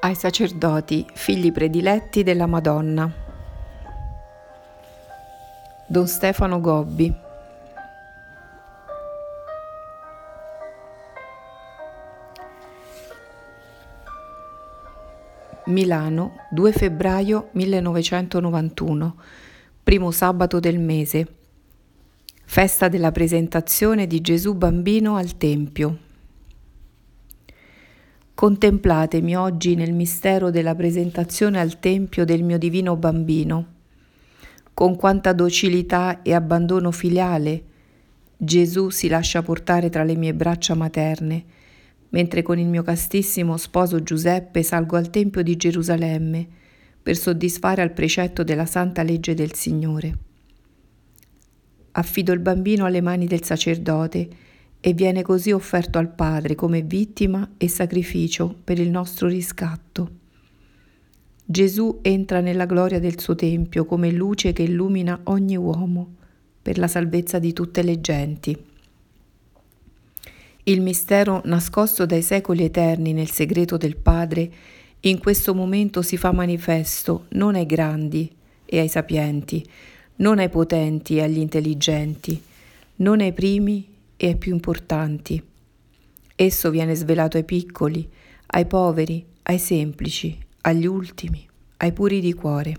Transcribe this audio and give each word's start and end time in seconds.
ai 0.00 0.14
sacerdoti, 0.14 1.06
figli 1.12 1.52
prediletti 1.52 2.22
della 2.22 2.46
Madonna. 2.46 3.12
Don 5.86 6.06
Stefano 6.06 6.60
Gobbi. 6.60 7.14
Milano, 15.66 16.32
2 16.50 16.72
febbraio 16.72 17.50
1991, 17.52 19.16
primo 19.84 20.10
sabato 20.10 20.58
del 20.58 20.78
mese, 20.78 21.26
festa 22.44 22.88
della 22.88 23.12
presentazione 23.12 24.06
di 24.06 24.20
Gesù 24.20 24.54
bambino 24.54 25.16
al 25.16 25.36
Tempio. 25.36 26.08
Contemplatemi 28.40 29.36
oggi 29.36 29.74
nel 29.74 29.92
mistero 29.92 30.48
della 30.48 30.74
presentazione 30.74 31.60
al 31.60 31.78
Tempio 31.78 32.24
del 32.24 32.42
mio 32.42 32.56
divino 32.56 32.96
bambino. 32.96 33.66
Con 34.72 34.96
quanta 34.96 35.34
docilità 35.34 36.22
e 36.22 36.32
abbandono 36.32 36.90
filiale 36.90 37.62
Gesù 38.38 38.88
si 38.88 39.08
lascia 39.08 39.42
portare 39.42 39.90
tra 39.90 40.04
le 40.04 40.16
mie 40.16 40.32
braccia 40.32 40.74
materne, 40.74 41.44
mentre 42.08 42.40
con 42.40 42.58
il 42.58 42.66
mio 42.66 42.82
castissimo 42.82 43.58
sposo 43.58 44.02
Giuseppe 44.02 44.62
salgo 44.62 44.96
al 44.96 45.10
Tempio 45.10 45.42
di 45.42 45.58
Gerusalemme 45.58 46.48
per 47.02 47.18
soddisfare 47.18 47.82
al 47.82 47.92
precetto 47.92 48.42
della 48.42 48.64
santa 48.64 49.02
legge 49.02 49.34
del 49.34 49.52
Signore. 49.52 50.18
Affido 51.90 52.32
il 52.32 52.40
bambino 52.40 52.86
alle 52.86 53.02
mani 53.02 53.26
del 53.26 53.44
sacerdote 53.44 54.28
e 54.80 54.92
viene 54.94 55.22
così 55.22 55.52
offerto 55.52 55.98
al 55.98 56.08
Padre 56.08 56.54
come 56.54 56.82
vittima 56.82 57.50
e 57.58 57.68
sacrificio 57.68 58.54
per 58.64 58.78
il 58.78 58.88
nostro 58.88 59.28
riscatto. 59.28 60.18
Gesù 61.44 61.98
entra 62.02 62.40
nella 62.40 62.64
gloria 62.64 63.00
del 63.00 63.18
suo 63.18 63.34
Tempio 63.34 63.84
come 63.84 64.10
luce 64.10 64.52
che 64.52 64.62
illumina 64.62 65.20
ogni 65.24 65.56
uomo 65.56 66.14
per 66.62 66.78
la 66.78 66.86
salvezza 66.86 67.38
di 67.38 67.52
tutte 67.52 67.82
le 67.82 68.00
genti. 68.00 68.56
Il 70.64 70.80
mistero 70.80 71.42
nascosto 71.44 72.06
dai 72.06 72.22
secoli 72.22 72.64
eterni 72.64 73.12
nel 73.12 73.30
segreto 73.30 73.76
del 73.76 73.96
Padre 73.96 74.50
in 75.00 75.18
questo 75.18 75.54
momento 75.54 76.02
si 76.02 76.16
fa 76.16 76.30
manifesto 76.30 77.24
non 77.30 77.54
ai 77.54 77.66
grandi 77.66 78.30
e 78.64 78.78
ai 78.78 78.88
sapienti, 78.88 79.66
non 80.16 80.38
ai 80.38 80.50
potenti 80.50 81.16
e 81.16 81.22
agli 81.22 81.38
intelligenti, 81.38 82.40
non 82.96 83.20
ai 83.20 83.32
primi 83.32 83.88
e 84.22 84.26
ai 84.26 84.36
più 84.36 84.52
importanti. 84.52 85.42
Esso 86.36 86.68
viene 86.68 86.94
svelato 86.94 87.38
ai 87.38 87.44
piccoli, 87.44 88.06
ai 88.48 88.66
poveri, 88.66 89.24
ai 89.44 89.58
semplici, 89.58 90.38
agli 90.60 90.84
ultimi, 90.84 91.48
ai 91.78 91.92
puri 91.94 92.20
di 92.20 92.34
cuore. 92.34 92.76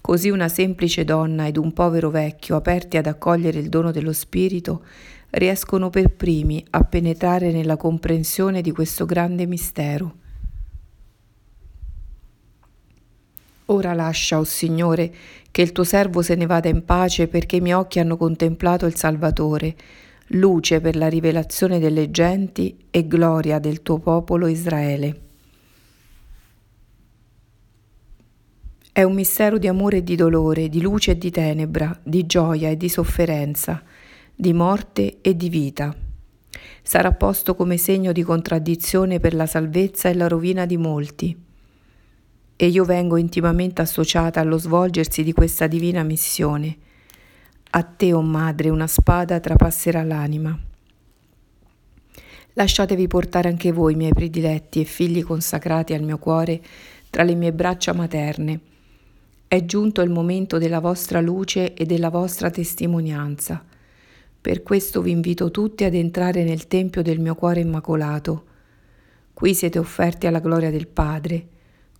Così 0.00 0.30
una 0.30 0.48
semplice 0.48 1.02
donna 1.02 1.48
ed 1.48 1.56
un 1.56 1.72
povero 1.72 2.10
vecchio, 2.10 2.54
aperti 2.54 2.96
ad 2.96 3.06
accogliere 3.06 3.58
il 3.58 3.68
dono 3.68 3.90
dello 3.90 4.12
Spirito, 4.12 4.84
riescono 5.30 5.90
per 5.90 6.10
primi 6.10 6.64
a 6.70 6.84
penetrare 6.84 7.50
nella 7.50 7.76
comprensione 7.76 8.60
di 8.60 8.70
questo 8.70 9.06
grande 9.06 9.46
mistero. 9.46 10.14
Ora 13.66 13.94
lascia, 13.94 14.36
o 14.36 14.42
oh 14.42 14.44
Signore, 14.44 15.12
che 15.50 15.62
il 15.62 15.72
tuo 15.72 15.82
servo 15.82 16.22
se 16.22 16.36
ne 16.36 16.46
vada 16.46 16.68
in 16.68 16.84
pace 16.84 17.26
perché 17.26 17.56
i 17.56 17.60
miei 17.60 17.74
occhi 17.74 17.98
hanno 17.98 18.16
contemplato 18.16 18.86
il 18.86 18.94
Salvatore, 18.94 19.76
luce 20.34 20.80
per 20.80 20.96
la 20.96 21.08
rivelazione 21.08 21.80
delle 21.80 22.10
genti 22.10 22.76
e 22.90 23.06
gloria 23.06 23.58
del 23.58 23.82
tuo 23.82 23.98
popolo 23.98 24.46
Israele. 24.46 25.20
È 28.92 29.02
un 29.02 29.14
mistero 29.14 29.58
di 29.58 29.66
amore 29.66 29.98
e 29.98 30.04
di 30.04 30.14
dolore, 30.14 30.68
di 30.68 30.80
luce 30.80 31.12
e 31.12 31.18
di 31.18 31.30
tenebra, 31.30 31.98
di 32.02 32.26
gioia 32.26 32.68
e 32.68 32.76
di 32.76 32.88
sofferenza, 32.88 33.82
di 34.34 34.52
morte 34.52 35.18
e 35.20 35.34
di 35.36 35.48
vita. 35.48 35.94
Sarà 36.82 37.12
posto 37.12 37.54
come 37.54 37.76
segno 37.76 38.12
di 38.12 38.22
contraddizione 38.22 39.18
per 39.18 39.34
la 39.34 39.46
salvezza 39.46 40.08
e 40.08 40.14
la 40.14 40.28
rovina 40.28 40.66
di 40.66 40.76
molti. 40.76 41.36
E 42.56 42.66
io 42.66 42.84
vengo 42.84 43.16
intimamente 43.16 43.80
associata 43.80 44.40
allo 44.40 44.58
svolgersi 44.58 45.24
di 45.24 45.32
questa 45.32 45.66
divina 45.66 46.02
missione 46.02 46.88
a 47.72 47.82
te, 47.84 48.12
o 48.12 48.18
oh 48.18 48.22
madre, 48.22 48.68
una 48.68 48.88
spada 48.88 49.38
trapasserà 49.38 50.02
l'anima. 50.02 50.58
Lasciatevi 52.54 53.06
portare 53.06 53.48
anche 53.48 53.70
voi, 53.70 53.94
miei 53.94 54.12
prediletti 54.12 54.80
e 54.80 54.84
figli 54.84 55.22
consacrati 55.22 55.94
al 55.94 56.02
mio 56.02 56.18
cuore, 56.18 56.60
tra 57.10 57.22
le 57.22 57.34
mie 57.34 57.52
braccia 57.52 57.92
materne. 57.92 58.60
È 59.46 59.64
giunto 59.64 60.00
il 60.00 60.10
momento 60.10 60.58
della 60.58 60.80
vostra 60.80 61.20
luce 61.20 61.74
e 61.74 61.86
della 61.86 62.10
vostra 62.10 62.50
testimonianza. 62.50 63.64
Per 64.40 64.62
questo 64.64 65.00
vi 65.00 65.12
invito 65.12 65.52
tutti 65.52 65.84
ad 65.84 65.94
entrare 65.94 66.42
nel 66.42 66.66
Tempio 66.66 67.02
del 67.02 67.20
mio 67.20 67.36
cuore 67.36 67.60
immacolato. 67.60 68.46
Qui 69.32 69.54
siete 69.54 69.78
offerti 69.78 70.26
alla 70.26 70.40
gloria 70.40 70.70
del 70.70 70.88
Padre, 70.88 71.46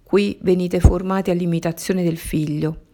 qui 0.03 0.37
venite 0.43 0.81
formati 0.81 1.31
all'imitazione 1.31 2.03
del 2.03 2.19
Figlio 2.19 2.89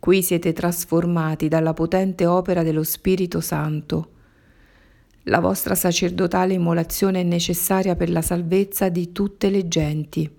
Qui 0.00 0.22
siete 0.22 0.52
trasformati 0.52 1.48
dalla 1.48 1.74
potente 1.74 2.24
opera 2.24 2.62
dello 2.62 2.84
Spirito 2.84 3.40
Santo. 3.40 4.10
La 5.24 5.40
vostra 5.40 5.74
sacerdotale 5.74 6.54
immolazione 6.54 7.20
è 7.20 7.24
necessaria 7.24 7.96
per 7.96 8.08
la 8.08 8.22
salvezza 8.22 8.88
di 8.88 9.10
tutte 9.10 9.50
le 9.50 9.66
genti. 9.66 10.30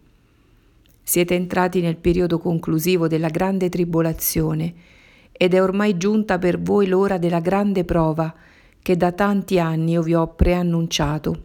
Siete 1.04 1.36
entrati 1.36 1.82
nel 1.82 1.98
periodo 1.98 2.40
conclusivo 2.40 3.08
della 3.08 3.28
grande 3.28 3.68
tribolazione 3.68 4.74
ed 5.32 5.54
è 5.54 5.62
ormai 5.62 5.98
giunta 5.98 6.40
per 6.40 6.60
voi 6.62 6.88
l'ora 6.88 7.18
della 7.18 7.42
grande 7.42 7.84
prova 7.84 8.34
che 8.82 8.96
da 8.96 9.12
tanti 9.12 9.60
anni 9.60 9.92
io 9.92 10.02
vi 10.02 10.14
ho 10.14 10.36
preannunciato. 10.36 11.44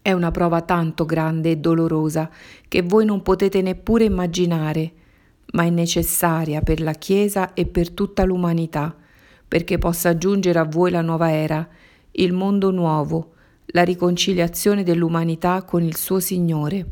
È 0.00 0.10
una 0.12 0.30
prova 0.30 0.62
tanto 0.62 1.04
grande 1.04 1.50
e 1.50 1.56
dolorosa 1.58 2.30
che 2.66 2.82
voi 2.82 3.04
non 3.04 3.22
potete 3.22 3.60
neppure 3.60 4.04
immaginare 4.04 4.92
ma 5.52 5.64
è 5.64 5.70
necessaria 5.70 6.60
per 6.60 6.80
la 6.80 6.92
Chiesa 6.92 7.54
e 7.54 7.66
per 7.66 7.90
tutta 7.90 8.24
l'umanità, 8.24 8.94
perché 9.46 9.78
possa 9.78 10.16
giungere 10.16 10.58
a 10.58 10.64
voi 10.64 10.90
la 10.90 11.02
nuova 11.02 11.32
era, 11.32 11.66
il 12.12 12.32
mondo 12.32 12.70
nuovo, 12.70 13.32
la 13.66 13.82
riconciliazione 13.82 14.82
dell'umanità 14.82 15.62
con 15.62 15.82
il 15.82 15.96
suo 15.96 16.20
Signore. 16.20 16.86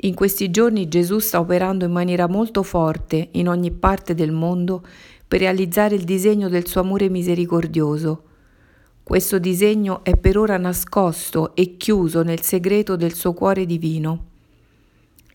In 0.00 0.14
questi 0.14 0.50
giorni 0.50 0.88
Gesù 0.88 1.18
sta 1.18 1.40
operando 1.40 1.86
in 1.86 1.92
maniera 1.92 2.28
molto 2.28 2.62
forte 2.62 3.28
in 3.32 3.48
ogni 3.48 3.70
parte 3.70 4.14
del 4.14 4.30
mondo 4.30 4.82
per 5.26 5.40
realizzare 5.40 5.94
il 5.94 6.04
disegno 6.04 6.48
del 6.48 6.66
suo 6.66 6.82
amore 6.82 7.08
misericordioso. 7.08 8.22
Questo 9.02 9.38
disegno 9.38 10.04
è 10.04 10.16
per 10.16 10.36
ora 10.36 10.58
nascosto 10.58 11.54
e 11.54 11.76
chiuso 11.76 12.22
nel 12.22 12.42
segreto 12.42 12.96
del 12.96 13.14
suo 13.14 13.32
cuore 13.32 13.64
divino. 13.64 14.34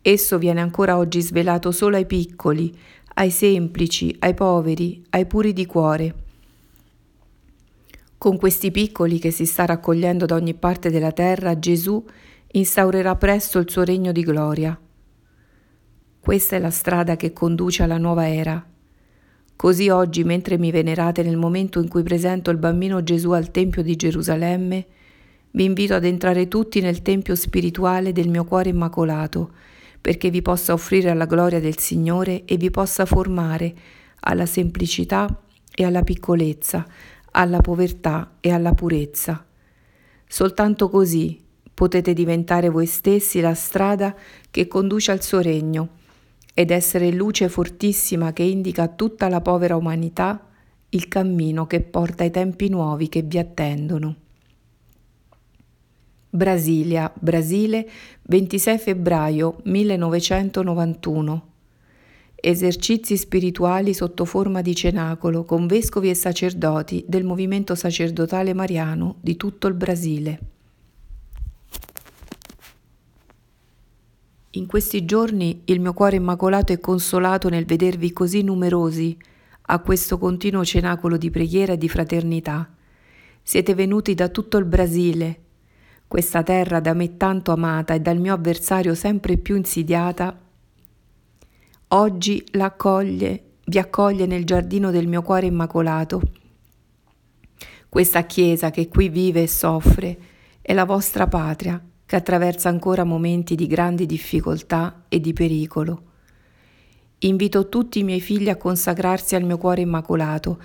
Esso 0.01 0.37
viene 0.39 0.61
ancora 0.61 0.97
oggi 0.97 1.21
svelato 1.21 1.71
solo 1.71 1.95
ai 1.95 2.07
piccoli, 2.07 2.75
ai 3.15 3.29
semplici, 3.29 4.15
ai 4.19 4.33
poveri, 4.33 5.03
ai 5.09 5.27
puri 5.27 5.53
di 5.53 5.65
cuore. 5.67 6.15
Con 8.17 8.37
questi 8.37 8.71
piccoli 8.71 9.19
che 9.19 9.31
si 9.31 9.45
sta 9.45 9.65
raccogliendo 9.65 10.25
da 10.25 10.35
ogni 10.35 10.55
parte 10.55 10.89
della 10.89 11.11
terra, 11.11 11.59
Gesù 11.59 12.03
instaurerà 12.53 13.15
presto 13.15 13.59
il 13.59 13.69
suo 13.69 13.83
regno 13.83 14.11
di 14.11 14.21
gloria. 14.23 14.79
Questa 16.19 16.55
è 16.55 16.59
la 16.59 16.69
strada 16.71 17.15
che 17.15 17.33
conduce 17.33 17.83
alla 17.83 17.97
nuova 17.97 18.27
era. 18.27 18.63
Così 19.55 19.89
oggi, 19.89 20.23
mentre 20.23 20.57
mi 20.57 20.71
venerate 20.71 21.21
nel 21.21 21.37
momento 21.37 21.79
in 21.79 21.87
cui 21.87 22.01
presento 22.01 22.49
il 22.49 22.57
bambino 22.57 23.03
Gesù 23.03 23.31
al 23.31 23.51
Tempio 23.51 23.83
di 23.83 23.95
Gerusalemme, 23.95 24.85
vi 25.51 25.63
invito 25.63 25.93
ad 25.93 26.05
entrare 26.05 26.47
tutti 26.47 26.79
nel 26.79 27.03
Tempio 27.03 27.35
spirituale 27.35 28.11
del 28.11 28.29
mio 28.29 28.43
cuore 28.45 28.69
immacolato, 28.69 29.51
perché 30.01 30.31
vi 30.31 30.41
possa 30.41 30.73
offrire 30.73 31.11
alla 31.11 31.25
gloria 31.25 31.59
del 31.59 31.77
Signore 31.77 32.43
e 32.45 32.57
vi 32.57 32.71
possa 32.71 33.05
formare 33.05 33.73
alla 34.21 34.47
semplicità 34.47 35.43
e 35.73 35.85
alla 35.85 36.01
piccolezza, 36.01 36.85
alla 37.31 37.61
povertà 37.61 38.37
e 38.39 38.51
alla 38.51 38.73
purezza. 38.73 39.45
Soltanto 40.27 40.89
così 40.89 41.39
potete 41.73 42.13
diventare 42.13 42.69
voi 42.69 42.85
stessi 42.87 43.39
la 43.39 43.53
strada 43.53 44.15
che 44.49 44.67
conduce 44.67 45.11
al 45.11 45.21
suo 45.21 45.39
regno 45.39 45.99
ed 46.53 46.71
essere 46.71 47.11
luce 47.11 47.47
fortissima 47.47 48.33
che 48.33 48.43
indica 48.43 48.83
a 48.83 48.87
tutta 48.87 49.29
la 49.29 49.41
povera 49.41 49.75
umanità 49.75 50.47
il 50.89 51.07
cammino 51.07 51.67
che 51.67 51.81
porta 51.81 52.23
ai 52.23 52.31
tempi 52.31 52.67
nuovi 52.67 53.07
che 53.07 53.21
vi 53.21 53.37
attendono. 53.37 54.15
Brasilia, 56.33 57.11
Brasile, 57.13 57.89
26 58.21 58.77
febbraio 58.77 59.57
1991. 59.63 61.47
Esercizi 62.35 63.17
spirituali 63.17 63.93
sotto 63.93 64.23
forma 64.23 64.61
di 64.61 64.73
cenacolo 64.73 65.43
con 65.43 65.67
vescovi 65.67 66.09
e 66.09 66.15
sacerdoti 66.15 67.03
del 67.05 67.25
movimento 67.25 67.75
sacerdotale 67.75 68.53
mariano 68.53 69.17
di 69.19 69.35
tutto 69.35 69.67
il 69.67 69.73
Brasile. 69.73 70.39
In 74.51 74.67
questi 74.67 75.03
giorni 75.03 75.63
il 75.65 75.81
mio 75.81 75.91
cuore 75.91 76.15
immacolato 76.15 76.71
è 76.71 76.79
consolato 76.79 77.49
nel 77.49 77.65
vedervi 77.65 78.13
così 78.13 78.41
numerosi 78.41 79.17
a 79.63 79.79
questo 79.79 80.17
continuo 80.17 80.63
cenacolo 80.63 81.17
di 81.17 81.29
preghiera 81.29 81.73
e 81.73 81.77
di 81.77 81.89
fraternità. 81.89 82.73
Siete 83.43 83.75
venuti 83.75 84.13
da 84.13 84.29
tutto 84.29 84.57
il 84.57 84.65
Brasile, 84.65 85.39
questa 86.11 86.43
terra 86.43 86.81
da 86.81 86.91
me 86.91 87.15
tanto 87.15 87.53
amata 87.53 87.93
e 87.93 88.01
dal 88.01 88.17
mio 88.17 88.33
avversario 88.33 88.95
sempre 88.95 89.37
più 89.37 89.55
insidiata. 89.55 90.37
Oggi 91.87 92.43
l'accoglie, 92.51 93.43
vi 93.63 93.77
accoglie 93.79 94.25
nel 94.25 94.43
giardino 94.43 94.91
del 94.91 95.07
mio 95.07 95.21
cuore 95.21 95.45
immacolato. 95.45 96.21
Questa 97.87 98.25
chiesa 98.25 98.71
che 98.71 98.89
qui 98.89 99.07
vive 99.07 99.43
e 99.43 99.47
soffre 99.47 100.17
è 100.61 100.73
la 100.73 100.83
vostra 100.83 101.27
patria 101.27 101.81
che 102.05 102.15
attraversa 102.17 102.67
ancora 102.67 103.05
momenti 103.05 103.55
di 103.55 103.65
grandi 103.65 104.05
difficoltà 104.05 105.05
e 105.07 105.21
di 105.21 105.31
pericolo. 105.31 106.09
Invito 107.19 107.69
tutti 107.69 107.99
i 107.99 108.03
miei 108.03 108.19
figli 108.19 108.49
a 108.49 108.57
consacrarsi 108.57 109.35
al 109.35 109.43
mio 109.43 109.57
cuore 109.57 109.79
immacolato, 109.79 110.61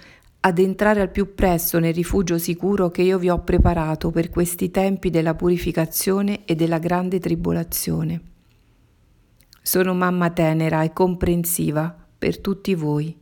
ad 0.47 0.61
entrare 0.61 1.01
al 1.01 1.11
più 1.11 1.35
presto 1.35 1.81
nel 1.81 1.93
rifugio 1.93 2.39
sicuro 2.39 2.89
che 2.93 3.03
io 3.03 3.19
vi 3.19 3.29
ho 3.29 3.41
preparato 3.41 4.13
per 4.13 4.31
questi 4.31 4.71
tempi 4.71 5.11
della 5.11 5.35
purificazione 5.35 6.45
e 6.45 6.55
della 6.55 6.79
grande 6.79 7.19
tribolazione. 7.19 8.21
Sono 9.61 9.93
mamma 9.93 10.31
tenera 10.31 10.85
e 10.85 10.93
comprensiva 10.93 11.93
per 12.17 12.39
tutti 12.39 12.77
voi. 12.77 13.13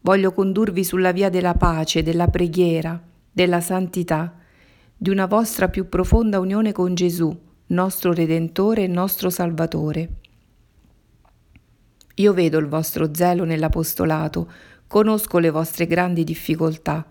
Voglio 0.00 0.32
condurvi 0.32 0.84
sulla 0.84 1.12
via 1.12 1.28
della 1.28 1.52
pace, 1.52 2.02
della 2.02 2.28
preghiera, 2.28 2.98
della 3.30 3.60
santità, 3.60 4.34
di 4.96 5.10
una 5.10 5.26
vostra 5.26 5.68
più 5.68 5.90
profonda 5.90 6.38
unione 6.38 6.72
con 6.72 6.94
Gesù, 6.94 7.38
nostro 7.66 8.14
Redentore 8.14 8.84
e 8.84 8.86
nostro 8.86 9.28
Salvatore. 9.28 10.08
Io 12.14 12.32
vedo 12.32 12.56
il 12.56 12.68
vostro 12.68 13.14
zelo 13.14 13.44
nell'apostolato, 13.44 14.50
conosco 14.88 15.38
le 15.38 15.50
vostre 15.50 15.86
grandi 15.86 16.24
difficoltà, 16.24 17.06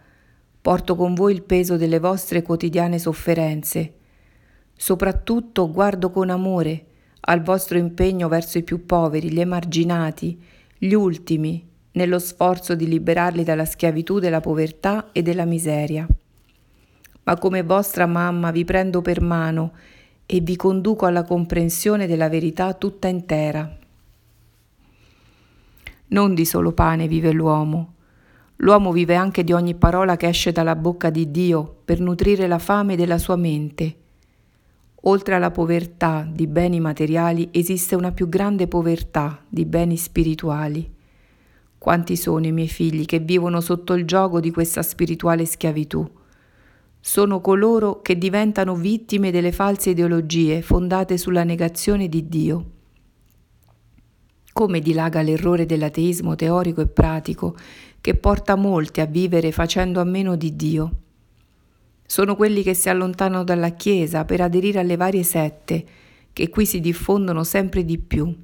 porto 0.62 0.96
con 0.98 1.14
voi 1.14 1.34
il 1.34 1.44
peso 1.44 1.78
delle 1.78 2.00
vostre 2.00 2.42
quotidiane 2.42 3.00
sofferenze. 3.00 3.94
Soprattutto 4.76 5.72
guardo 5.72 6.10
con 6.10 6.30
amore 6.30 6.86
al 7.22 7.42
vostro 7.42 7.78
impegno 7.78 8.28
verso 8.28 8.58
i 8.58 8.64
più 8.64 8.86
poveri, 8.86 9.32
gli 9.32 9.40
emarginati, 9.40 10.44
gli 10.78 10.94
ultimi, 10.94 11.66
nello 11.94 12.20
sforzo 12.20 12.76
di 12.76 12.88
liberarli 12.88 13.46
dalla 13.46 13.66
schiavitù 13.66 14.20
della 14.20 14.42
povertà 14.42 15.14
e 15.14 15.22
della 15.22 15.46
miseria 15.46 16.06
ma 17.28 17.38
come 17.38 17.62
vostra 17.62 18.06
mamma 18.06 18.52
vi 18.52 18.64
prendo 18.64 19.02
per 19.02 19.22
mano 19.22 19.74
e 20.26 20.40
vi 20.40 20.56
conduco 20.56 21.06
alla 21.06 21.24
comprensione 21.24 22.08
della 22.08 22.30
verità 22.30 22.74
tutta 22.74 23.10
intera. 23.10 23.70
Non 26.10 26.34
di 26.34 26.46
solo 26.46 26.72
pane 26.72 27.08
vive 27.08 27.32
l'uomo. 27.32 27.94
L'uomo 28.58 28.92
vive 28.92 29.16
anche 29.16 29.44
di 29.44 29.54
ogni 29.54 29.76
parola 29.76 30.18
che 30.18 30.28
esce 30.28 30.52
dalla 30.52 30.76
bocca 30.76 31.10
di 31.10 31.30
Dio 31.32 31.82
per 31.86 32.00
nutrire 32.00 32.48
la 32.48 32.60
fame 32.60 32.96
della 32.96 33.18
sua 33.18 33.36
mente. 33.36 33.96
Oltre 35.02 35.36
alla 35.36 35.52
povertà 35.52 36.28
di 36.30 36.48
beni 36.48 36.80
materiali 36.80 37.50
esiste 37.52 37.96
una 37.96 38.12
più 38.12 38.30
grande 38.30 38.68
povertà 38.68 39.44
di 39.48 39.66
beni 39.66 39.98
spirituali. 39.98 40.90
Quanti 41.78 42.16
sono 42.16 42.46
i 42.46 42.52
miei 42.52 42.68
figli 42.68 43.06
che 43.06 43.20
vivono 43.20 43.62
sotto 43.62 43.94
il 43.94 44.06
gioco 44.06 44.40
di 44.40 44.52
questa 44.52 44.82
spirituale 44.82 45.46
schiavitù? 45.46 46.10
sono 47.08 47.40
coloro 47.40 48.02
che 48.02 48.18
diventano 48.18 48.76
vittime 48.76 49.32
delle 49.32 49.54
false 49.54 49.92
ideologie 49.92 50.62
fondate 50.62 51.18
sulla 51.18 51.46
negazione 51.46 52.10
di 52.10 52.28
Dio. 52.28 52.66
Come 54.58 54.80
dilaga 54.80 55.22
l'errore 55.22 55.68
dell'ateismo 55.68 56.34
teorico 56.34 56.82
e 56.82 56.88
pratico 56.88 57.56
che 58.02 58.16
porta 58.16 58.56
molti 58.56 59.02
a 59.02 59.06
vivere 59.06 59.52
facendo 59.52 60.02
a 60.02 60.04
meno 60.04 60.36
di 60.36 60.56
Dio. 60.56 60.92
Sono 62.04 62.36
quelli 62.36 62.64
che 62.64 62.74
si 62.74 62.90
allontanano 62.90 63.44
dalla 63.44 63.70
Chiesa 63.74 64.26
per 64.26 64.42
aderire 64.42 64.80
alle 64.80 64.96
varie 64.96 65.22
sette 65.22 65.86
che 66.34 66.50
qui 66.50 66.66
si 66.66 66.80
diffondono 66.80 67.44
sempre 67.44 67.86
di 67.86 68.00
più. 68.00 68.36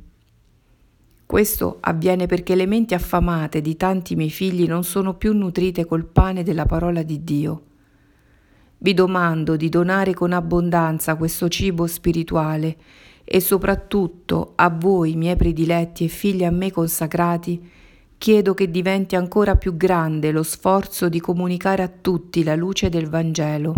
Questo 1.25 1.77
avviene 1.79 2.27
perché 2.27 2.53
le 2.53 2.67
menti 2.67 2.93
affamate 2.93 3.59
di 3.59 3.75
tanti 3.75 4.15
miei 4.15 4.29
figli 4.29 4.67
non 4.67 4.83
sono 4.83 5.15
più 5.15 5.33
nutrite 5.33 5.83
col 5.85 6.05
pane 6.05 6.43
della 6.43 6.67
parola 6.67 7.01
di 7.01 7.23
Dio 7.23 7.63
vi 8.83 8.93
domando 8.93 9.55
di 9.55 9.69
donare 9.69 10.13
con 10.13 10.33
abbondanza 10.33 11.15
questo 11.15 11.47
cibo 11.47 11.87
spirituale 11.87 12.75
e 13.23 13.39
soprattutto 13.39 14.53
a 14.55 14.69
voi, 14.69 15.15
miei 15.15 15.35
prediletti 15.35 16.05
e 16.05 16.07
figli 16.07 16.43
a 16.43 16.51
me 16.51 16.71
consacrati, 16.71 17.69
chiedo 18.17 18.53
che 18.53 18.69
diventi 18.69 19.15
ancora 19.15 19.55
più 19.55 19.75
grande 19.75 20.31
lo 20.31 20.43
sforzo 20.43 21.09
di 21.09 21.19
comunicare 21.19 21.83
a 21.83 21.87
tutti 21.89 22.43
la 22.43 22.55
luce 22.55 22.89
del 22.89 23.09
Vangelo. 23.09 23.75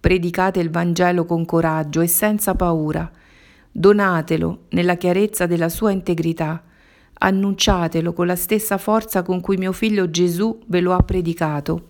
Predicate 0.00 0.60
il 0.60 0.70
Vangelo 0.70 1.24
con 1.24 1.44
coraggio 1.44 2.00
e 2.00 2.06
senza 2.06 2.54
paura, 2.54 3.10
donatelo 3.70 4.64
nella 4.70 4.96
chiarezza 4.96 5.46
della 5.46 5.68
sua 5.68 5.90
integrità, 5.90 6.64
annunciatelo 7.12 8.12
con 8.14 8.26
la 8.26 8.36
stessa 8.36 8.78
forza 8.78 9.22
con 9.22 9.40
cui 9.40 9.56
mio 9.56 9.72
figlio 9.72 10.10
Gesù 10.10 10.58
ve 10.66 10.80
lo 10.80 10.92
ha 10.94 11.02
predicato 11.02 11.89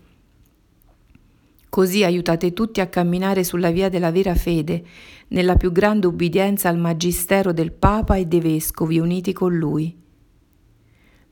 Così 1.70 2.02
aiutate 2.02 2.52
tutti 2.52 2.80
a 2.80 2.88
camminare 2.88 3.44
sulla 3.44 3.70
via 3.70 3.88
della 3.88 4.10
vera 4.10 4.34
fede, 4.34 4.84
nella 5.28 5.54
più 5.54 5.70
grande 5.70 6.08
ubbidienza 6.08 6.68
al 6.68 6.76
magistero 6.76 7.52
del 7.52 7.70
Papa 7.70 8.16
e 8.16 8.26
dei 8.26 8.40
Vescovi 8.40 8.98
uniti 8.98 9.32
con 9.32 9.56
lui. 9.56 9.96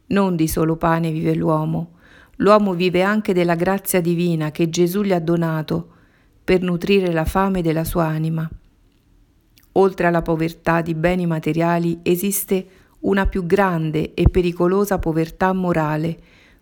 Non 0.06 0.36
di 0.36 0.46
solo 0.46 0.76
pane 0.76 1.10
vive 1.10 1.34
l'uomo, 1.34 1.96
l'uomo 2.36 2.72
vive 2.74 3.02
anche 3.02 3.34
della 3.34 3.56
grazia 3.56 4.00
divina 4.00 4.52
che 4.52 4.70
Gesù 4.70 5.02
gli 5.02 5.12
ha 5.12 5.18
donato 5.18 5.94
per 6.44 6.62
nutrire 6.62 7.12
la 7.12 7.24
fame 7.24 7.60
della 7.60 7.84
sua 7.84 8.06
anima. 8.06 8.48
Oltre 9.72 10.06
alla 10.06 10.22
povertà 10.22 10.82
di 10.82 10.94
beni 10.94 11.26
materiali 11.26 11.98
esiste 12.02 12.66
una 13.00 13.26
più 13.26 13.44
grande 13.44 14.14
e 14.14 14.28
pericolosa 14.28 15.00
povertà 15.00 15.52
morale, 15.52 16.18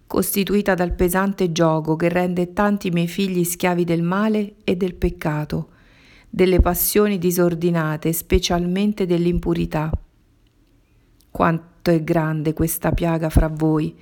costituita 0.06 0.75
dal 0.75 0.92
pesante 0.92 1.50
gioco 1.52 1.97
che 1.97 2.09
rende 2.09 2.52
tanti 2.52 2.90
miei 2.90 3.09
figli 3.09 3.45
schiavi 3.45 3.85
del 3.85 4.02
male 4.02 4.54
e 4.64 4.76
del 4.76 4.95
peccato, 4.95 5.71
delle 6.28 6.61
passioni 6.61 7.19
disordinate, 7.19 8.12
specialmente 8.12 9.07
dell'impurità. 9.07 9.90
Quanto 11.30 11.90
è 11.90 12.02
grande 12.02 12.52
questa 12.52 12.92
piaga 12.92 13.28
fra 13.28 13.49
voi, 13.49 13.95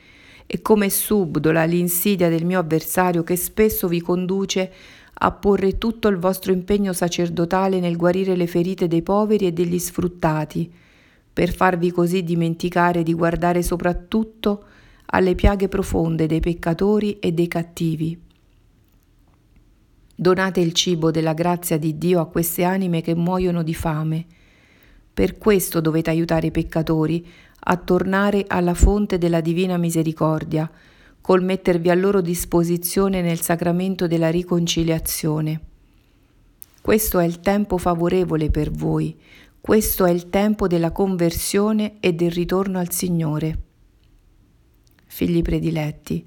e 0.46 0.60
come 0.60 0.90
subdola 0.90 1.64
l'insidia 1.64 2.28
del 2.28 2.44
mio 2.44 2.58
avversario 2.58 3.22
che 3.22 3.36
spesso 3.36 3.88
vi 3.88 4.00
conduce 4.00 4.72
a 5.14 5.32
porre 5.32 5.78
tutto 5.78 6.08
il 6.08 6.18
vostro 6.18 6.52
impegno 6.52 6.92
sacerdotale 6.92 7.80
nel 7.80 7.96
guarire 7.96 8.36
le 8.36 8.46
ferite 8.46 8.88
dei 8.88 9.02
poveri 9.02 9.46
e 9.46 9.52
degli 9.52 9.78
sfruttati, 9.78 10.70
per 11.32 11.52
farvi 11.52 11.90
così 11.90 12.22
dimenticare 12.22 13.02
di 13.02 13.14
guardare 13.14 13.62
soprattutto 13.62 14.64
alle 15.14 15.36
piaghe 15.36 15.68
profonde 15.68 16.26
dei 16.26 16.40
peccatori 16.40 17.20
e 17.20 17.30
dei 17.30 17.46
cattivi. 17.46 18.20
Donate 20.16 20.60
il 20.60 20.72
cibo 20.72 21.12
della 21.12 21.34
grazia 21.34 21.78
di 21.78 21.96
Dio 21.96 22.20
a 22.20 22.26
queste 22.26 22.64
anime 22.64 23.00
che 23.00 23.14
muoiono 23.14 23.62
di 23.62 23.74
fame. 23.74 24.26
Per 25.14 25.38
questo 25.38 25.80
dovete 25.80 26.10
aiutare 26.10 26.48
i 26.48 26.50
peccatori 26.50 27.24
a 27.66 27.76
tornare 27.76 28.44
alla 28.48 28.74
fonte 28.74 29.16
della 29.16 29.40
divina 29.40 29.76
misericordia, 29.76 30.68
col 31.20 31.44
mettervi 31.44 31.90
a 31.90 31.94
loro 31.94 32.20
disposizione 32.20 33.22
nel 33.22 33.40
sacramento 33.40 34.08
della 34.08 34.30
riconciliazione. 34.30 35.60
Questo 36.80 37.20
è 37.20 37.24
il 37.24 37.38
tempo 37.38 37.78
favorevole 37.78 38.50
per 38.50 38.72
voi, 38.72 39.16
questo 39.60 40.04
è 40.06 40.10
il 40.10 40.28
tempo 40.28 40.66
della 40.66 40.90
conversione 40.90 41.98
e 42.00 42.12
del 42.14 42.32
ritorno 42.32 42.80
al 42.80 42.90
Signore 42.90 43.72
figli 45.14 45.42
prediletti, 45.42 46.26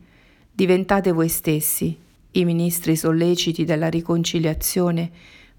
diventate 0.50 1.12
voi 1.12 1.27
stessi 1.27 2.00
i 2.32 2.46
ministri 2.46 2.96
solleciti 2.96 3.65
della 3.65 3.89
riconciliazione 3.89 5.12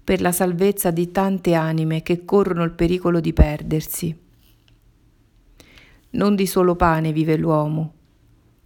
per 0.03 0.19
la 0.19 0.31
salvezza 0.31 0.89
di 0.89 1.11
tante 1.11 1.53
anime 1.53 2.01
che 2.01 2.25
corrono 2.25 2.63
il 2.63 2.71
pericolo 2.71 3.19
di 3.19 3.31
perdersi. 3.31 4.17
Non 6.09 6.35
di 6.35 6.47
solo 6.47 6.75
pane 6.75 7.11
vive 7.11 7.37
l'uomo. 7.37 7.93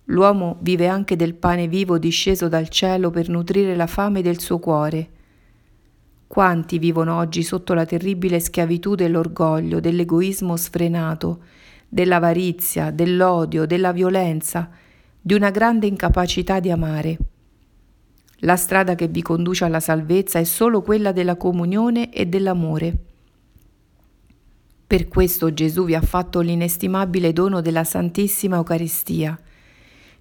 L'uomo 0.06 0.56
vive 0.62 0.88
anche 0.88 1.18
del 1.18 1.34
pane 1.34 1.68
vivo 1.68 1.98
disceso 1.98 2.48
dal 2.48 2.70
cielo 2.70 3.10
per 3.10 3.28
nutrire 3.28 3.76
la 3.76 3.88
fame 3.88 4.22
del 4.22 4.40
suo 4.40 4.60
cuore. 4.60 5.10
Quanti 6.26 6.80
vivono 6.80 7.18
oggi 7.18 7.44
sotto 7.44 7.74
la 7.74 7.86
terribile 7.86 8.40
schiavitù 8.40 8.96
dell'orgoglio, 8.96 9.82
dell'egoismo 9.82 10.56
sfrenato, 10.56 11.42
dell'avarizia, 11.94 12.90
dell'odio, 12.90 13.68
della 13.68 13.92
violenza, 13.92 14.68
di 15.22 15.36
una 15.36 15.52
grande 15.52 15.86
incapacità 15.86 16.60
di 16.60 16.72
amare. 16.72 17.18
La 18.38 18.56
strada 18.56 18.96
che 18.96 19.08
vi 19.08 19.22
conduce 19.22 19.64
alla 19.64 19.80
salvezza 19.80 20.40
è 20.40 20.44
solo 20.44 20.82
quella 20.82 21.12
della 21.12 21.38
comunione 21.38 22.12
e 22.12 22.26
dell'amore. 22.26 22.98
Per 24.88 25.08
questo 25.08 25.54
Gesù 25.54 25.86
vi 25.86 25.94
ha 25.94 26.02
fatto 26.02 26.40
l'inestimabile 26.40 27.32
dono 27.32 27.62
della 27.62 27.84
Santissima 27.84 28.56
Eucaristia. 28.56 29.40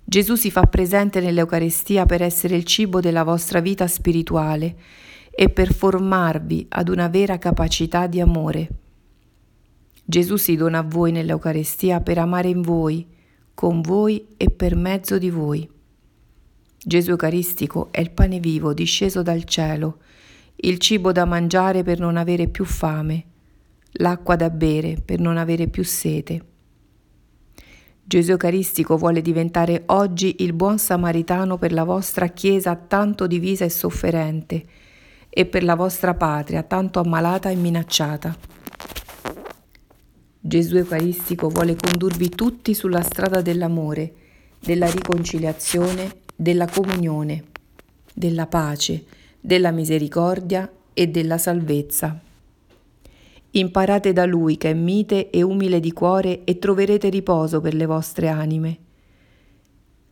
Gesù 0.04 0.34
si 0.34 0.50
fa 0.50 0.64
presente 0.64 1.20
nell'Eucaristia 1.20 2.04
per 2.04 2.20
essere 2.20 2.54
il 2.54 2.64
cibo 2.64 3.00
della 3.00 3.24
vostra 3.24 3.60
vita 3.60 3.86
spirituale 3.86 4.76
e 5.30 5.48
per 5.48 5.72
formarvi 5.72 6.66
ad 6.68 6.90
una 6.90 7.08
vera 7.08 7.38
capacità 7.38 8.06
di 8.06 8.20
amore. 8.20 8.81
Gesù 10.04 10.36
si 10.36 10.56
dona 10.56 10.78
a 10.78 10.82
voi 10.82 11.12
nell'Eucaristia 11.12 12.00
per 12.00 12.18
amare 12.18 12.48
in 12.48 12.60
voi, 12.60 13.06
con 13.54 13.80
voi 13.80 14.26
e 14.36 14.50
per 14.50 14.74
mezzo 14.74 15.18
di 15.18 15.30
voi. 15.30 15.68
Gesù 16.84 17.10
Eucaristico 17.10 17.92
è 17.92 18.00
il 18.00 18.10
pane 18.10 18.40
vivo 18.40 18.72
disceso 18.74 19.22
dal 19.22 19.44
cielo, 19.44 19.98
il 20.56 20.78
cibo 20.78 21.12
da 21.12 21.24
mangiare 21.24 21.84
per 21.84 22.00
non 22.00 22.16
avere 22.16 22.48
più 22.48 22.64
fame, 22.64 23.24
l'acqua 23.92 24.34
da 24.34 24.50
bere 24.50 24.96
per 25.04 25.20
non 25.20 25.36
avere 25.36 25.68
più 25.68 25.84
sete. 25.84 26.44
Gesù 28.04 28.32
Eucaristico 28.32 28.96
vuole 28.96 29.22
diventare 29.22 29.84
oggi 29.86 30.36
il 30.40 30.52
buon 30.52 30.78
samaritano 30.78 31.56
per 31.56 31.72
la 31.72 31.84
vostra 31.84 32.26
Chiesa 32.26 32.74
tanto 32.74 33.28
divisa 33.28 33.64
e 33.64 33.70
sofferente 33.70 34.64
e 35.30 35.46
per 35.46 35.62
la 35.62 35.76
vostra 35.76 36.14
patria 36.14 36.64
tanto 36.64 36.98
ammalata 36.98 37.48
e 37.48 37.54
minacciata. 37.54 38.36
Gesù 40.44 40.74
Eucaristico 40.74 41.48
vuole 41.48 41.76
condurvi 41.76 42.28
tutti 42.28 42.74
sulla 42.74 43.00
strada 43.02 43.40
dell'amore, 43.40 44.12
della 44.58 44.90
riconciliazione, 44.90 46.16
della 46.34 46.66
comunione, 46.66 47.44
della 48.12 48.48
pace, 48.48 49.04
della 49.38 49.70
misericordia 49.70 50.68
e 50.92 51.06
della 51.06 51.38
salvezza. 51.38 52.20
Imparate 53.52 54.12
da 54.12 54.24
Lui 54.26 54.56
che 54.56 54.70
è 54.70 54.74
mite 54.74 55.30
e 55.30 55.42
umile 55.42 55.78
di 55.78 55.92
cuore 55.92 56.42
e 56.42 56.58
troverete 56.58 57.08
riposo 57.08 57.60
per 57.60 57.74
le 57.74 57.86
vostre 57.86 58.26
anime. 58.26 58.78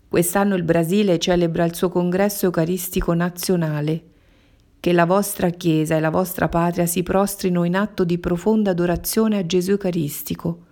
Quest'anno 0.08 0.54
il 0.54 0.62
Brasile 0.62 1.18
celebra 1.18 1.64
il 1.64 1.75
suo 1.75 1.88
congresso 1.88 2.44
eucaristico 2.44 3.14
nazionale. 3.14 4.10
Che 4.80 4.92
la 4.94 5.04
vostra 5.04 5.50
Chiesa 5.50 5.96
e 5.96 6.00
la 6.00 6.08
vostra 6.08 6.49
patria 6.49 6.87
si 6.87 7.02
prostrino 7.02 7.64
in 7.64 7.76
atto 7.76 8.02
di 8.02 8.16
profonda 8.16 8.70
adorazione 8.70 9.37
a 9.37 9.44
Gesù 9.44 9.72
Eucaristico. 9.72 10.64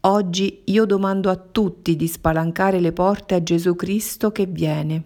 Oggi 0.00 0.60
io 0.66 0.84
domando 0.84 1.30
a 1.30 1.36
tutti 1.36 1.96
di 1.96 2.06
spalancare 2.08 2.78
le 2.78 2.92
porte 2.92 3.34
a 3.34 3.42
Gesù 3.42 3.74
Cristo 3.74 4.32
che 4.32 4.44
viene. 4.44 5.04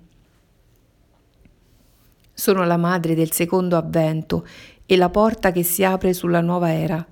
Sono 2.34 2.64
la 2.64 2.76
madre 2.76 3.14
del 3.14 3.30
secondo 3.30 3.76
avvento 3.76 4.44
e 4.86 4.96
la 4.96 5.08
porta 5.08 5.52
che 5.52 5.62
si 5.62 5.84
apre 5.84 6.12
sulla 6.12 6.40
nuova 6.40 6.72
era. 6.72 7.06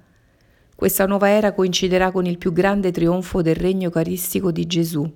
Questa 0.74 1.06
nuova 1.06 1.30
era 1.30 1.52
coinciderà 1.52 2.10
con 2.10 2.26
il 2.26 2.38
più 2.38 2.52
grande 2.52 2.90
trionfo 2.90 3.40
del 3.40 3.54
regno 3.54 3.84
eucaristico 3.84 4.50
di 4.50 4.66
Gesù. 4.66 5.08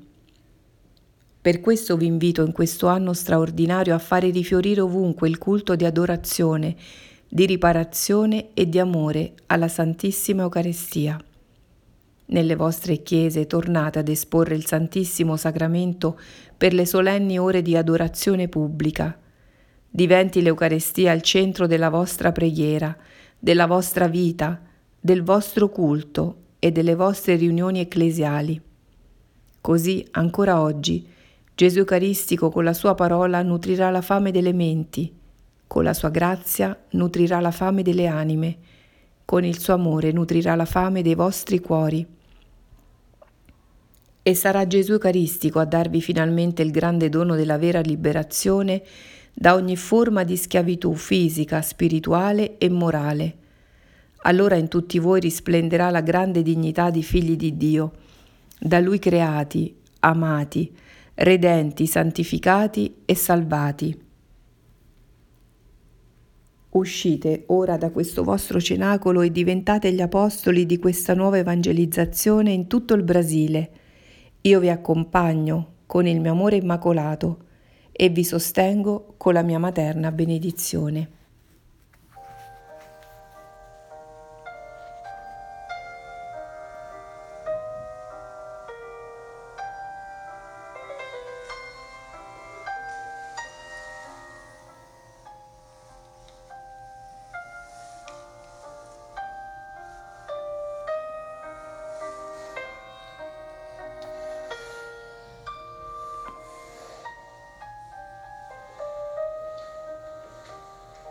Per 1.41 1.61
questo 1.61 1.97
vi 1.97 2.07
invito 2.07 2.45
in 2.45 2.53
questo 2.53 2.87
anno 2.89 3.13
straordinario 3.13 3.95
a 3.95 3.99
fare 3.99 4.31
rifiorire 4.31 4.81
ovunque 4.81 5.29
il 5.29 5.39
culto 5.39 5.77
di 5.77 5.85
adorazione, 5.85 6.77
di 7.29 7.47
riparazione 7.47 8.49
e 8.55 8.69
di 8.69 8.79
amore 8.79 9.35
alla 9.47 9.69
Santissima 9.69 10.43
Eucaristia. 10.43 11.19
Nelle 12.27 12.57
vostre 12.57 13.03
chiese 13.03 13.47
tornate 13.47 13.99
ad 13.99 14.09
esporre 14.09 14.55
il 14.55 14.67
Santissimo 14.67 15.37
Sacramento 15.37 16.19
per 16.57 16.75
le 16.75 16.85
solenni 16.85 17.39
ore 17.39 17.63
di 17.63 17.77
adorazione 17.77 18.49
pubblica 18.49 19.19
Diventi 19.91 20.43
l'Eucarestia 20.43 21.13
il 21.13 21.23
centro 21.23 21.67
della 21.67 21.89
vostra 21.89 22.31
preghiera, 22.31 22.95
della 23.39 23.67
vostra 23.67 24.07
vita, 24.07 24.61
del 25.01 25.23
vostro 25.23 25.71
culto 25.71 26.37
e 26.59 26.71
delle 26.71 26.95
vostre 26.95 27.37
riunioni 27.37 27.81
ecclesiali. 27.81 28.61
Così, 29.61 30.07
ancora 30.13 30.61
oggi, 30.61 31.05
Gesù 31.59 31.79
Eucaristico 31.79 32.51
con 32.51 32.63
la 32.63 32.73
sua 32.73 32.95
parola 32.95 33.43
nutrirà 33.43 33.91
la 33.91 34.01
fame 34.01 34.31
delle 34.31 34.53
menti, 34.53 35.13
con 35.67 35.83
la 35.83 35.93
sua 35.93 36.09
grazia 36.09 36.85
nutrirà 36.91 37.41
la 37.41 37.51
fame 37.51 37.83
delle 37.83 38.07
anime, 38.07 38.57
con 39.25 39.43
il 39.45 39.59
suo 39.59 39.75
amore 39.75 40.13
nutrirà 40.13 40.55
la 40.55 40.67
fame 40.67 41.03
dei 41.03 41.17
vostri 41.17 41.59
cuori. 41.59 42.07
E 44.23 44.35
sarà 44.37 44.69
Gesù 44.69 44.93
Eucaristico 44.93 45.59
a 45.59 45.65
darvi 45.65 46.01
finalmente 46.01 46.63
il 46.63 46.71
grande 46.71 47.09
dono 47.09 47.35
della 47.35 47.59
vera 47.59 47.81
liberazione 47.81 48.81
da 49.35 49.55
ogni 49.55 49.75
forma 49.75 50.23
di 50.23 50.37
schiavitù 50.37 50.95
fisica, 50.95 51.61
spirituale 51.61 52.57
e 52.59 52.69
morale. 52.71 53.37
Allora 54.19 54.55
in 54.55 54.69
tutti 54.69 55.01
voi 55.01 55.19
risplenderà 55.19 55.91
la 55.91 56.03
grande 56.03 56.43
dignità 56.43 56.91
di 56.91 57.03
figli 57.03 57.35
di 57.35 57.57
Dio, 57.57 57.95
da 58.61 58.79
Lui 58.79 59.01
creati, 59.01 59.75
amati, 59.99 60.87
redenti, 61.19 61.87
santificati 61.87 63.03
e 63.05 63.15
salvati. 63.15 64.07
Uscite 66.71 67.45
ora 67.47 67.77
da 67.77 67.91
questo 67.91 68.23
vostro 68.23 68.61
cenacolo 68.61 69.23
e 69.23 69.33
diventate 69.33 69.93
gli 69.93 70.01
apostoli 70.01 70.67
di 70.67 70.79
questa 70.79 71.15
nuova 71.15 71.39
evangelizzazione 71.39 72.53
in 72.53 72.69
tutto 72.69 72.95
il 72.95 73.03
Brasile. 73.03 73.71
Io 74.43 74.61
vi 74.61 74.69
accompagno 74.69 75.77
con 75.87 76.07
il 76.07 76.21
mio 76.21 76.33
amore 76.33 76.57
immacolato 76.57 77.47
e 77.91 78.11
vi 78.11 78.23
sostengo 78.23 79.15
con 79.17 79.33
la 79.33 79.43
mia 79.43 79.59
materna 79.59 80.13
benedizione. 80.13 81.17